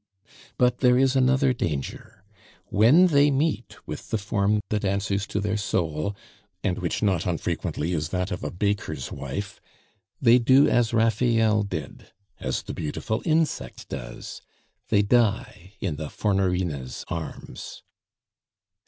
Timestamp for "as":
10.67-10.91, 12.39-12.63